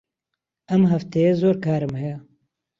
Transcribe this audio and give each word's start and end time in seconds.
ئەم 0.69 0.83
هەفتەیە 0.91 1.33
زۆر 1.41 1.55
کارم 1.65 1.93
هەیە. 2.01 2.17